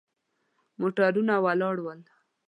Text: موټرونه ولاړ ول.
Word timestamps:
موټرونه 0.79 1.33
ولاړ 1.45 1.75
ول. 1.83 1.99